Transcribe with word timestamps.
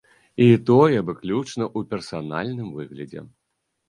І 0.43 0.45
тое, 0.69 0.97
выключна 1.09 1.63
ў 1.65 1.79
персанальным 1.91 2.73
выглядзе. 2.79 3.23